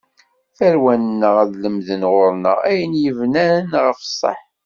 Tarwa-nneɣ 0.57 1.35
ad 1.43 1.51
lemden 1.63 2.01
ɣur-neɣ, 2.11 2.57
ayen 2.69 2.93
yebnan 3.03 3.67
ɣef 3.83 3.99
ṣṣaḥ. 4.11 4.41